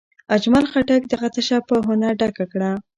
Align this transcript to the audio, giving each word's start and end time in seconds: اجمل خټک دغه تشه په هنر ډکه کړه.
اجمل 0.35 0.65
خټک 0.71 1.01
دغه 1.13 1.27
تشه 1.35 1.57
په 1.67 1.75
هنر 1.87 2.13
ډکه 2.19 2.45
کړه. 2.51 2.71